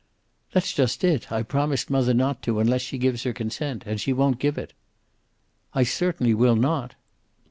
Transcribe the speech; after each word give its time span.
"That's 0.51 0.73
just 0.73 1.03
it. 1.03 1.31
I've 1.31 1.47
promised 1.47 1.91
mother 1.91 2.11
not 2.15 2.41
to, 2.41 2.59
unless 2.59 2.81
she 2.81 2.97
gives 2.97 3.21
her 3.21 3.33
consent. 3.33 3.83
And 3.85 4.01
she 4.01 4.13
won't 4.13 4.39
give 4.39 4.57
it." 4.57 4.73
"I 5.75 5.83
certainly 5.83 6.33
will 6.33 6.55
not." 6.55 6.95